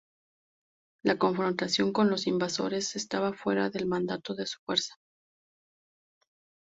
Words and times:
La 1.05 1.19
confrontación 1.19 1.93
con 1.93 2.09
los 2.09 2.25
invasores 2.25 2.95
estaba 2.95 3.33
fuera 3.33 3.69
del 3.69 3.85
mandato 3.85 4.33
de 4.33 4.47
su 4.47 4.57
Fuerza. 4.65 4.95